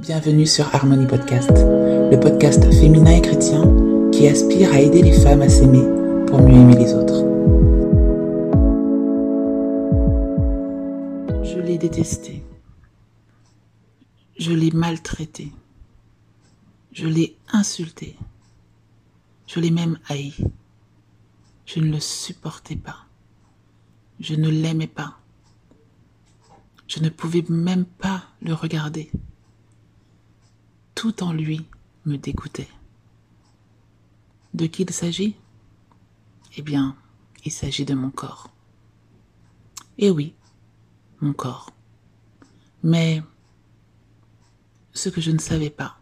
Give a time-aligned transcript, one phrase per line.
[0.00, 3.62] Bienvenue sur Harmonie Podcast, le podcast féminin et chrétien
[4.12, 5.82] qui aspire à aider les femmes à s'aimer
[6.24, 7.24] pour mieux aimer les autres.
[11.42, 12.44] Je l'ai détesté.
[14.38, 15.52] Je l'ai maltraité.
[16.92, 18.16] Je l'ai insulté.
[19.48, 20.32] Je l'ai même haï.
[21.66, 23.06] Je ne le supportais pas.
[24.20, 25.18] Je ne l'aimais pas.
[26.86, 29.10] Je ne pouvais même pas le regarder.
[30.98, 31.64] Tout en lui
[32.06, 32.66] me dégoûtait.
[34.52, 35.36] De qui il s'agit?
[36.56, 36.96] Eh bien,
[37.44, 38.50] il s'agit de mon corps.
[39.98, 40.34] Eh oui,
[41.20, 41.70] mon corps.
[42.82, 43.22] Mais
[44.92, 46.00] ce que je ne savais pas,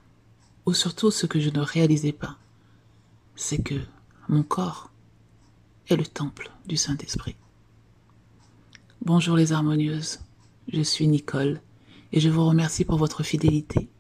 [0.65, 2.39] ou surtout ce que je ne réalisais pas,
[3.35, 3.79] c'est que
[4.31, 4.91] mon corps
[5.89, 7.37] est le temple du Saint-Esprit.
[9.03, 10.21] Bonjour les harmonieuses
[10.73, 11.61] je suis Nicole
[12.13, 13.91] et je vous remercie pour votre fidélité.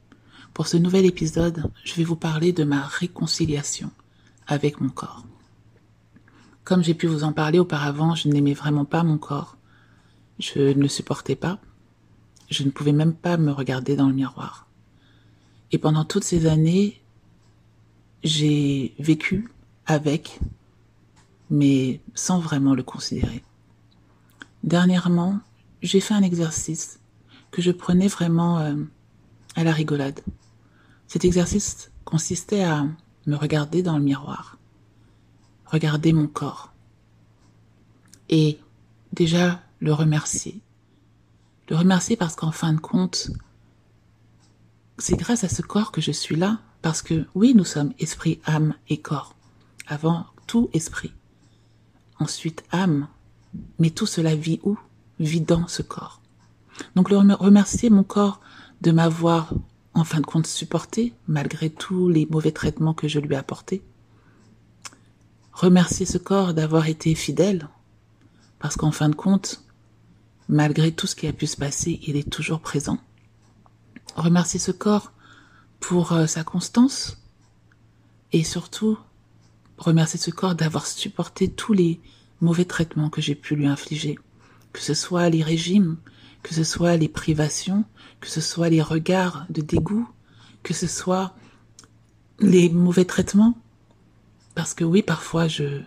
[0.56, 3.90] Pour ce nouvel épisode, je vais vous parler de ma réconciliation
[4.46, 5.26] avec mon corps.
[6.65, 9.59] Comme j'ai pu vous en parler auparavant, je n'aimais vraiment pas mon corps.
[10.38, 11.59] Je ne le supportais pas.
[12.48, 14.66] Je ne pouvais même pas me regarder dans le miroir.
[15.73, 17.02] Et pendant toutes ces années,
[18.24, 19.52] j'ai vécu
[19.85, 20.41] avec,
[21.51, 23.45] mais sans vraiment le considérer.
[24.65, 25.38] Dernièrement,
[25.82, 26.98] j'ai fait un exercice
[27.51, 28.74] que je prenais vraiment euh,
[29.54, 30.23] à la rigolade.
[31.09, 32.87] Cet exercice consistait à
[33.26, 34.59] me regarder dans le miroir,
[35.66, 36.73] regarder mon corps
[38.29, 38.59] et
[39.13, 40.60] déjà le remercier.
[41.68, 43.30] Le remercier parce qu'en fin de compte,
[44.98, 48.41] c'est grâce à ce corps que je suis là, parce que oui, nous sommes esprit,
[48.46, 49.35] âme et corps.
[49.88, 51.13] Avant tout esprit.
[52.18, 53.09] Ensuite âme.
[53.79, 54.79] Mais tout cela vit où?
[55.18, 56.20] Vidant ce corps.
[56.95, 58.41] Donc le remercier mon corps
[58.82, 59.54] de m'avoir
[59.96, 63.82] en fin de compte supporté malgré tous les mauvais traitements que je lui ai apportés.
[65.52, 67.68] Remercier ce corps d'avoir été fidèle
[68.58, 69.64] parce qu'en fin de compte,
[70.48, 72.98] malgré tout ce qui a pu se passer, il est toujours présent.
[74.16, 75.12] Remercier ce corps
[75.80, 77.18] pour euh, sa constance
[78.32, 78.98] et surtout
[79.78, 82.00] remercier ce corps d'avoir supporté tous les
[82.40, 84.18] mauvais traitements que j'ai pu lui infliger
[84.76, 85.96] que ce soit les régimes,
[86.46, 87.84] que ce soit les privations,
[88.20, 90.08] que ce soit les regards de dégoût,
[90.62, 91.34] que ce soit
[92.38, 93.58] les mauvais traitements.
[94.54, 95.82] Parce que oui, parfois je,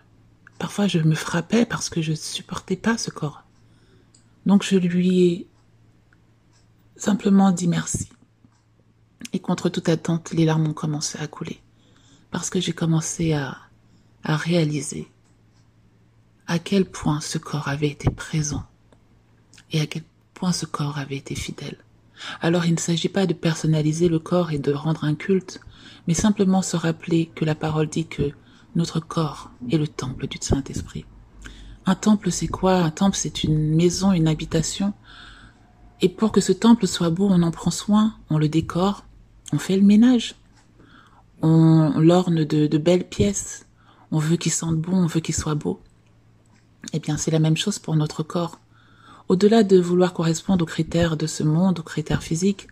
[0.58, 3.46] parfois je me frappais parce que je ne supportais pas ce corps.
[4.46, 5.48] Donc je lui ai
[6.98, 8.10] simplement dit merci.
[9.32, 11.62] Et contre toute attente, les larmes ont commencé à couler.
[12.32, 13.58] Parce que j'ai commencé à,
[14.24, 15.10] à réaliser
[16.48, 18.66] à quel point ce corps avait été présent
[19.72, 20.04] et à quel
[20.52, 21.78] ce corps avait été fidèle.
[22.42, 25.62] Alors il ne s'agit pas de personnaliser le corps et de rendre un culte,
[26.08, 28.32] mais simplement se rappeler que la parole dit que
[28.76, 31.06] notre corps est le temple du Saint-Esprit.
[31.86, 32.76] Un temple, c'est quoi?
[32.76, 34.94] Un temple, c'est une maison, une habitation.
[36.02, 39.06] Et pour que ce temple soit beau, on en prend soin, on le décore,
[39.52, 40.36] on fait le ménage,
[41.42, 43.66] on l'orne de, de belles pièces,
[44.12, 45.82] on veut qu'il sente bon, on veut qu'il soit beau.
[46.94, 48.60] Eh bien, c'est la même chose pour notre corps.
[49.30, 52.68] Au-delà de vouloir correspondre aux critères de ce monde, aux critères physiques,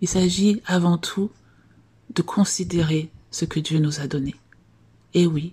[0.00, 1.30] il s'agit avant tout
[2.14, 4.34] de considérer ce que Dieu nous a donné.
[5.12, 5.52] Et oui,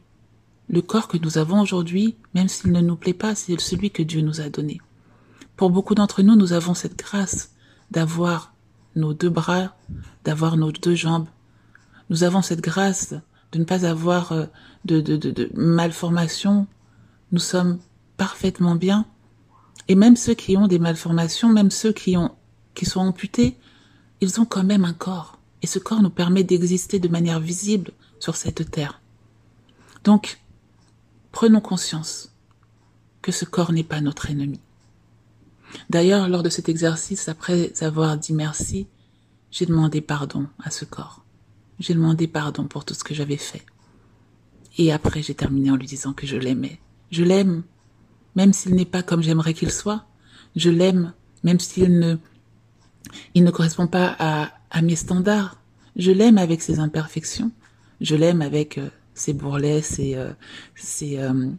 [0.69, 4.01] le corps que nous avons aujourd'hui, même s'il ne nous plaît pas, c'est celui que
[4.01, 4.79] Dieu nous a donné.
[5.57, 7.51] Pour beaucoup d'entre nous, nous avons cette grâce
[7.91, 8.53] d'avoir
[8.95, 9.75] nos deux bras,
[10.23, 11.27] d'avoir nos deux jambes.
[12.09, 13.13] Nous avons cette grâce
[13.51, 14.45] de ne pas avoir euh,
[14.85, 15.51] de, de, de.
[17.31, 17.79] Nous sommes
[18.15, 19.05] parfaitement bien
[19.87, 22.35] et même ceux qui ont des malformations, même ceux qui ont,
[22.73, 23.57] qui sont amputés,
[24.21, 25.37] ils ont quand même un corps.
[25.61, 29.01] Et ce corps nous permet d'exister de manière visible sur cette terre.
[30.03, 30.39] Donc,
[31.31, 32.33] prenons conscience
[33.21, 34.59] que ce corps n'est pas notre ennemi.
[35.89, 38.87] D'ailleurs, lors de cet exercice, après avoir dit merci,
[39.51, 41.23] j'ai demandé pardon à ce corps.
[41.79, 43.65] J'ai demandé pardon pour tout ce que j'avais fait.
[44.77, 46.79] Et après, j'ai terminé en lui disant que je l'aimais.
[47.11, 47.63] Je l'aime
[48.35, 50.05] même s'il n'est pas comme j'aimerais qu'il soit.
[50.55, 52.17] Je l'aime, même s'il ne,
[53.33, 55.61] il ne correspond pas à, à mes standards.
[55.95, 57.51] Je l'aime avec ses imperfections.
[58.01, 60.31] Je l'aime avec euh, ses bourrelets, ses, euh,
[60.75, 61.49] ses, euh,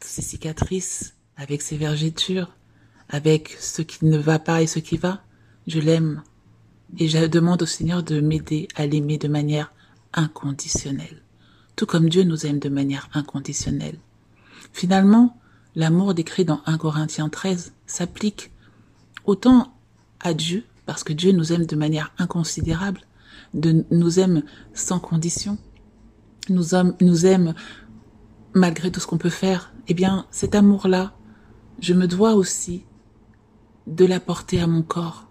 [0.00, 2.56] ses cicatrices, avec ses vergetures,
[3.08, 5.22] avec ce qui ne va pas et ce qui va.
[5.66, 6.22] Je l'aime.
[6.98, 9.72] Et je demande au Seigneur de m'aider à l'aimer de manière
[10.12, 11.22] inconditionnelle.
[11.76, 13.98] Tout comme Dieu nous aime de manière inconditionnelle.
[14.72, 15.38] Finalement,
[15.74, 18.50] L'amour décrit dans 1 Corinthiens 13 s'applique
[19.24, 19.72] autant
[20.20, 23.00] à Dieu parce que Dieu nous aime de manière inconsidérable,
[23.54, 24.42] nous aime
[24.74, 25.56] sans condition,
[26.50, 27.54] nous aime, nous aime
[28.52, 29.72] malgré tout ce qu'on peut faire.
[29.88, 31.14] Eh bien, cet amour-là,
[31.80, 32.84] je me dois aussi
[33.86, 35.28] de l'apporter à mon corps.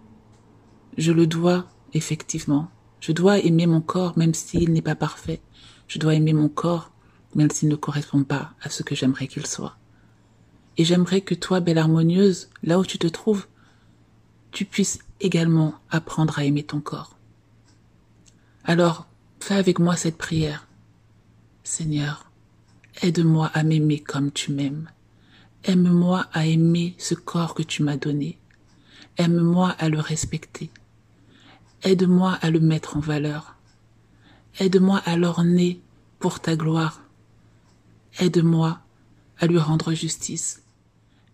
[0.98, 2.68] Je le dois, effectivement.
[3.00, 5.40] Je dois aimer mon corps même s'il n'est pas parfait.
[5.86, 6.90] Je dois aimer mon corps
[7.34, 9.76] même s'il ne correspond pas à ce que j'aimerais qu'il soit.
[10.78, 13.46] Et j'aimerais que toi, belle harmonieuse, là où tu te trouves,
[14.50, 17.16] tu puisses également apprendre à aimer ton corps.
[18.64, 19.06] Alors,
[19.40, 20.66] fais avec moi cette prière.
[21.64, 22.30] Seigneur,
[23.02, 24.88] aide-moi à m'aimer comme tu m'aimes.
[25.64, 28.38] Aime-moi à aimer ce corps que tu m'as donné.
[29.16, 30.70] Aime-moi à le respecter.
[31.82, 33.56] Aide-moi à le mettre en valeur.
[34.58, 35.80] Aide-moi à l'orner
[36.18, 37.02] pour ta gloire.
[38.18, 38.80] Aide-moi
[39.38, 40.61] à lui rendre justice.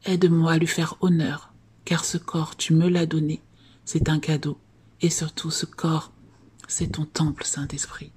[0.05, 1.53] Aide-moi à lui faire honneur,
[1.85, 3.43] car ce corps, tu me l'as donné,
[3.85, 4.59] c'est un cadeau.
[5.01, 6.13] Et surtout, ce corps,
[6.67, 8.13] c'est ton temple, Saint-Esprit.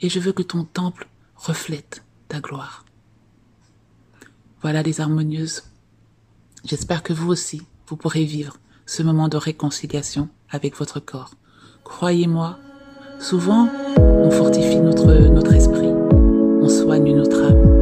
[0.00, 2.84] Et je veux que ton temple reflète ta gloire.
[4.62, 5.64] Voilà les harmonieuses.
[6.64, 11.34] J'espère que vous aussi, vous pourrez vivre ce moment de réconciliation avec votre corps.
[11.84, 12.58] Croyez-moi,
[13.20, 17.77] souvent, on fortifie notre, notre esprit, on soigne notre âme.